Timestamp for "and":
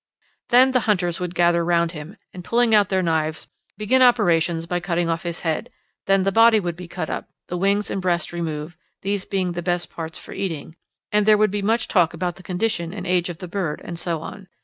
2.33-2.43, 7.91-8.01, 11.11-11.27, 12.95-13.05, 13.83-13.99